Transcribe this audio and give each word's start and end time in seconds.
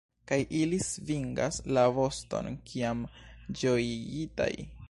Kaj 0.29 0.37
ili 0.59 0.79
svingas 0.85 1.59
la 1.79 1.83
voston, 1.99 2.51
kiam 2.71 3.07
ĝojigitaj. 3.63 4.53